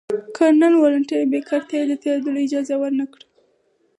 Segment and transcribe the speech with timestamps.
[0.35, 3.25] کرنل ولنټین بېکر ته یې د تېرېدلو اجازه ورنه کړه.